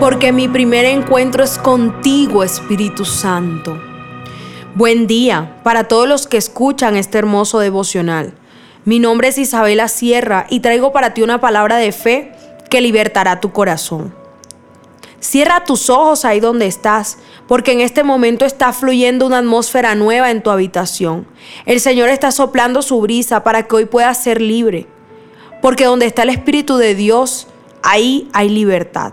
porque 0.00 0.32
mi 0.32 0.48
primer 0.48 0.86
encuentro 0.86 1.44
es 1.44 1.58
contigo, 1.58 2.42
Espíritu 2.42 3.04
Santo. 3.04 3.78
Buen 4.74 5.06
día 5.06 5.60
para 5.62 5.84
todos 5.84 6.08
los 6.08 6.26
que 6.26 6.38
escuchan 6.38 6.96
este 6.96 7.18
hermoso 7.18 7.58
devocional. 7.58 8.32
Mi 8.86 8.98
nombre 8.98 9.28
es 9.28 9.36
Isabela 9.36 9.88
Sierra 9.88 10.46
y 10.48 10.60
traigo 10.60 10.90
para 10.92 11.12
ti 11.12 11.20
una 11.20 11.38
palabra 11.42 11.76
de 11.76 11.92
fe 11.92 12.32
que 12.70 12.80
libertará 12.80 13.40
tu 13.40 13.52
corazón. 13.52 14.14
Cierra 15.18 15.64
tus 15.64 15.90
ojos 15.90 16.24
ahí 16.24 16.40
donde 16.40 16.66
estás, 16.66 17.18
porque 17.46 17.72
en 17.72 17.82
este 17.82 18.02
momento 18.02 18.46
está 18.46 18.72
fluyendo 18.72 19.26
una 19.26 19.38
atmósfera 19.38 19.94
nueva 19.96 20.30
en 20.30 20.42
tu 20.42 20.48
habitación. 20.48 21.26
El 21.66 21.78
Señor 21.78 22.08
está 22.08 22.32
soplando 22.32 22.80
su 22.80 23.02
brisa 23.02 23.44
para 23.44 23.64
que 23.64 23.76
hoy 23.76 23.84
puedas 23.84 24.22
ser 24.22 24.40
libre, 24.40 24.86
porque 25.60 25.84
donde 25.84 26.06
está 26.06 26.22
el 26.22 26.30
Espíritu 26.30 26.78
de 26.78 26.94
Dios, 26.94 27.48
ahí 27.82 28.30
hay 28.32 28.48
libertad. 28.48 29.12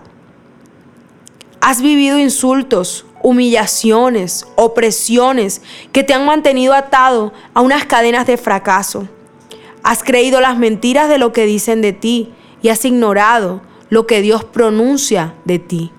Has 1.60 1.82
vivido 1.82 2.18
insultos, 2.18 3.04
humillaciones, 3.22 4.46
opresiones 4.56 5.60
que 5.92 6.04
te 6.04 6.14
han 6.14 6.24
mantenido 6.24 6.72
atado 6.74 7.32
a 7.54 7.60
unas 7.60 7.84
cadenas 7.84 8.26
de 8.26 8.36
fracaso. 8.36 9.08
Has 9.82 10.02
creído 10.02 10.40
las 10.40 10.58
mentiras 10.58 11.08
de 11.08 11.18
lo 11.18 11.32
que 11.32 11.46
dicen 11.46 11.82
de 11.82 11.92
ti 11.92 12.32
y 12.62 12.68
has 12.68 12.84
ignorado 12.84 13.60
lo 13.90 14.06
que 14.06 14.22
Dios 14.22 14.44
pronuncia 14.44 15.34
de 15.44 15.58
ti. 15.58 15.92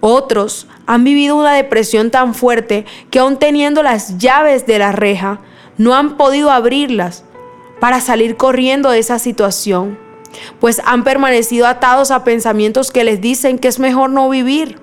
Otros 0.00 0.66
han 0.86 1.04
vivido 1.04 1.36
una 1.36 1.52
depresión 1.52 2.10
tan 2.10 2.34
fuerte 2.34 2.84
que 3.10 3.18
aún 3.18 3.38
teniendo 3.38 3.82
las 3.82 4.18
llaves 4.18 4.66
de 4.66 4.78
la 4.78 4.92
reja, 4.92 5.40
no 5.78 5.94
han 5.94 6.16
podido 6.16 6.50
abrirlas 6.50 7.24
para 7.80 8.00
salir 8.00 8.36
corriendo 8.36 8.90
de 8.90 8.98
esa 8.98 9.18
situación, 9.18 9.98
pues 10.60 10.80
han 10.84 11.04
permanecido 11.04 11.66
atados 11.66 12.10
a 12.10 12.24
pensamientos 12.24 12.90
que 12.90 13.04
les 13.04 13.20
dicen 13.20 13.58
que 13.58 13.68
es 13.68 13.78
mejor 13.78 14.10
no 14.10 14.28
vivir. 14.28 14.78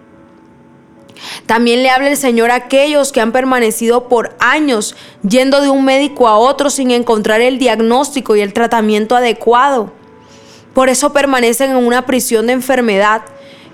También 1.45 1.83
le 1.83 1.89
habla 1.89 2.09
el 2.09 2.17
Señor 2.17 2.51
a 2.51 2.55
aquellos 2.55 3.11
que 3.11 3.21
han 3.21 3.31
permanecido 3.31 4.07
por 4.07 4.35
años 4.39 4.95
yendo 5.27 5.61
de 5.61 5.69
un 5.69 5.85
médico 5.85 6.27
a 6.27 6.37
otro 6.37 6.69
sin 6.69 6.91
encontrar 6.91 7.41
el 7.41 7.59
diagnóstico 7.59 8.35
y 8.35 8.41
el 8.41 8.53
tratamiento 8.53 9.15
adecuado. 9.15 9.91
Por 10.73 10.89
eso 10.89 11.13
permanecen 11.13 11.71
en 11.71 11.77
una 11.77 12.05
prisión 12.05 12.47
de 12.47 12.53
enfermedad 12.53 13.23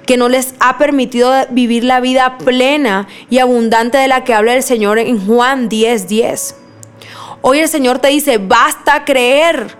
que 0.05 0.17
no 0.17 0.29
les 0.29 0.55
ha 0.59 0.77
permitido 0.77 1.33
vivir 1.51 1.83
la 1.83 1.99
vida 1.99 2.37
plena 2.37 3.07
y 3.29 3.39
abundante 3.39 3.97
de 3.97 4.07
la 4.07 4.23
que 4.23 4.33
habla 4.33 4.55
el 4.55 4.63
Señor 4.63 4.99
en 4.99 5.25
Juan 5.25 5.69
10:10. 5.69 6.07
10. 6.07 6.55
Hoy 7.41 7.59
el 7.59 7.67
Señor 7.67 7.99
te 7.99 8.07
dice, 8.07 8.39
basta 8.39 9.05
creer, 9.05 9.75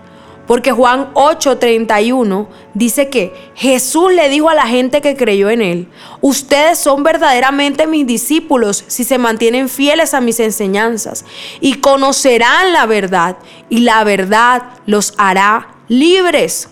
porque 0.48 0.72
Juan 0.72 1.10
8:31 1.12 2.48
dice 2.72 3.10
que 3.10 3.32
Jesús 3.54 4.12
le 4.12 4.30
dijo 4.30 4.48
a 4.48 4.54
la 4.54 4.66
gente 4.66 5.02
que 5.02 5.14
creyó 5.14 5.50
en 5.50 5.60
él, 5.60 5.88
ustedes 6.22 6.78
son 6.78 7.04
verdaderamente 7.04 7.86
mis 7.86 8.06
discípulos 8.06 8.82
si 8.88 9.04
se 9.04 9.18
mantienen 9.18 9.68
fieles 9.68 10.14
a 10.14 10.22
mis 10.22 10.40
enseñanzas 10.40 11.26
y 11.60 11.74
conocerán 11.74 12.72
la 12.72 12.86
verdad 12.86 13.36
y 13.68 13.80
la 13.80 14.02
verdad 14.04 14.62
los 14.86 15.14
hará 15.18 15.68
libres. 15.86 16.70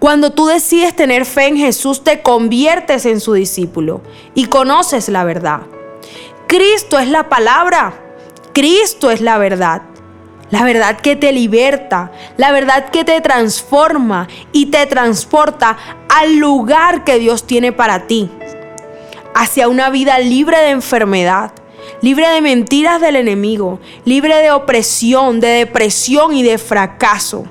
Cuando 0.00 0.32
tú 0.32 0.46
decides 0.46 0.94
tener 0.96 1.24
fe 1.24 1.46
en 1.46 1.56
Jesús, 1.56 2.02
te 2.02 2.20
conviertes 2.20 3.06
en 3.06 3.20
su 3.20 3.32
discípulo 3.34 4.02
y 4.34 4.46
conoces 4.46 5.08
la 5.08 5.22
verdad. 5.22 5.60
Cristo 6.48 6.98
es 6.98 7.08
la 7.08 7.28
palabra. 7.28 7.94
Cristo 8.52 9.12
es 9.12 9.20
la 9.20 9.38
verdad. 9.38 9.82
La 10.54 10.62
verdad 10.62 11.00
que 11.00 11.16
te 11.16 11.32
liberta, 11.32 12.12
la 12.36 12.52
verdad 12.52 12.90
que 12.90 13.02
te 13.02 13.20
transforma 13.20 14.28
y 14.52 14.66
te 14.66 14.86
transporta 14.86 15.76
al 16.08 16.36
lugar 16.36 17.02
que 17.02 17.18
Dios 17.18 17.44
tiene 17.44 17.72
para 17.72 18.06
ti. 18.06 18.30
Hacia 19.34 19.66
una 19.66 19.90
vida 19.90 20.20
libre 20.20 20.56
de 20.58 20.70
enfermedad, 20.70 21.50
libre 22.02 22.28
de 22.28 22.40
mentiras 22.40 23.00
del 23.00 23.16
enemigo, 23.16 23.80
libre 24.04 24.36
de 24.36 24.52
opresión, 24.52 25.40
de 25.40 25.48
depresión 25.48 26.32
y 26.32 26.44
de 26.44 26.58
fracaso. 26.58 27.46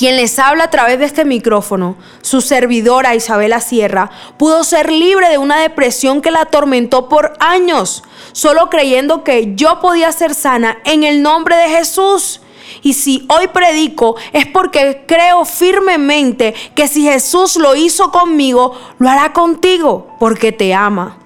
Quien 0.00 0.16
les 0.16 0.38
habla 0.38 0.64
a 0.64 0.70
través 0.70 0.98
de 0.98 1.04
este 1.04 1.26
micrófono, 1.26 1.94
su 2.22 2.40
servidora 2.40 3.14
Isabela 3.14 3.60
Sierra, 3.60 4.10
pudo 4.38 4.64
ser 4.64 4.90
libre 4.90 5.28
de 5.28 5.36
una 5.36 5.60
depresión 5.60 6.22
que 6.22 6.30
la 6.30 6.40
atormentó 6.40 7.10
por 7.10 7.34
años, 7.38 8.02
solo 8.32 8.70
creyendo 8.70 9.24
que 9.24 9.54
yo 9.56 9.78
podía 9.80 10.10
ser 10.10 10.34
sana 10.34 10.78
en 10.86 11.04
el 11.04 11.20
nombre 11.20 11.54
de 11.54 11.68
Jesús. 11.68 12.40
Y 12.82 12.94
si 12.94 13.26
hoy 13.28 13.48
predico 13.48 14.16
es 14.32 14.46
porque 14.46 15.04
creo 15.06 15.44
firmemente 15.44 16.54
que 16.74 16.88
si 16.88 17.02
Jesús 17.02 17.56
lo 17.56 17.76
hizo 17.76 18.10
conmigo, 18.10 18.72
lo 18.98 19.06
hará 19.06 19.34
contigo, 19.34 20.16
porque 20.18 20.50
te 20.50 20.72
ama. 20.72 21.18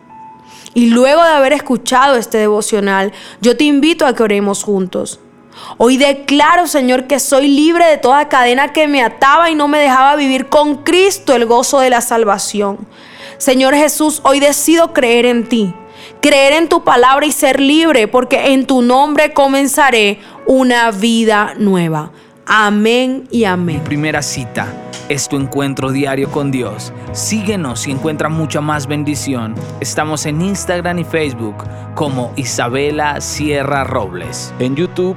Y 0.74 0.86
luego 0.88 1.22
de 1.22 1.28
haber 1.28 1.52
escuchado 1.52 2.16
este 2.16 2.38
devocional, 2.38 3.12
yo 3.40 3.56
te 3.56 3.62
invito 3.62 4.04
a 4.04 4.16
que 4.16 4.24
oremos 4.24 4.64
juntos. 4.64 5.20
Hoy 5.76 5.96
declaro, 5.96 6.66
Señor, 6.66 7.06
que 7.06 7.20
soy 7.20 7.48
libre 7.48 7.86
de 7.86 7.98
toda 7.98 8.28
cadena 8.28 8.72
que 8.72 8.88
me 8.88 9.02
ataba 9.02 9.50
y 9.50 9.54
no 9.54 9.68
me 9.68 9.78
dejaba 9.78 10.16
vivir 10.16 10.48
con 10.48 10.82
Cristo 10.82 11.34
el 11.34 11.46
gozo 11.46 11.80
de 11.80 11.90
la 11.90 12.00
salvación. 12.00 12.86
Señor 13.38 13.74
Jesús, 13.74 14.20
hoy 14.24 14.40
decido 14.40 14.92
creer 14.92 15.26
en 15.26 15.48
ti, 15.48 15.74
creer 16.20 16.52
en 16.54 16.68
tu 16.68 16.84
palabra 16.84 17.26
y 17.26 17.32
ser 17.32 17.60
libre, 17.60 18.08
porque 18.08 18.52
en 18.52 18.66
tu 18.66 18.82
nombre 18.82 19.32
comenzaré 19.32 20.20
una 20.46 20.90
vida 20.90 21.54
nueva. 21.58 22.10
Amén 22.46 23.26
y 23.30 23.44
amén. 23.44 23.82
Primera 23.84 24.22
cita 24.22 24.66
es 25.08 25.28
tu 25.28 25.36
encuentro 25.36 25.90
diario 25.90 26.30
con 26.30 26.50
Dios. 26.50 26.92
Síguenos 27.12 27.86
y 27.86 27.90
encuentra 27.90 28.28
mucha 28.28 28.60
más 28.60 28.86
bendición. 28.86 29.54
Estamos 29.80 30.26
en 30.26 30.40
Instagram 30.40 30.98
y 31.00 31.04
Facebook 31.04 31.56
como 31.94 32.32
Isabela 32.36 33.20
Sierra 33.20 33.84
Robles. 33.84 34.52
En 34.58 34.76
YouTube 34.76 35.16